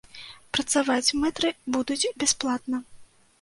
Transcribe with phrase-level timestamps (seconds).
[0.57, 2.81] Працаваць мэтры будуць бясплатна.